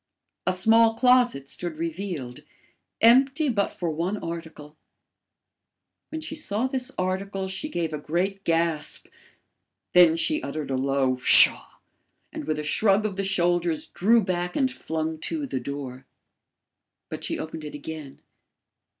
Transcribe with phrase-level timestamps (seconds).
[0.47, 2.39] A small closet stood revealed,
[3.01, 4.75] empty but for one article.
[6.09, 9.05] When she saw this article she gave a great gasp;
[9.93, 11.73] then she uttered a low PSHAW!
[12.33, 16.07] and with a shrug of the shoulders drew back and flung to the door.
[17.09, 18.21] But she opened it again.